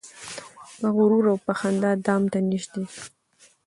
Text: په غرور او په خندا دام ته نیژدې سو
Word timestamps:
په 0.79 0.87
غرور 0.95 1.25
او 1.31 1.37
په 1.45 1.51
خندا 1.59 1.91
دام 2.05 2.23
ته 2.31 2.39
نیژدې 2.49 2.83
سو 2.93 3.01